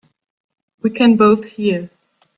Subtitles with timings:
[0.81, 1.91] We can both hear.